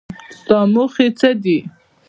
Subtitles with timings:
[0.37, 1.57] ستا موخې څه دي؟